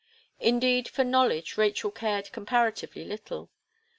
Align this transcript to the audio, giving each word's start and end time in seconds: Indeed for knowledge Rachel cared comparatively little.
Indeed 0.39 0.87
for 0.87 1.03
knowledge 1.03 1.57
Rachel 1.57 1.91
cared 1.91 2.31
comparatively 2.31 3.03
little. 3.05 3.51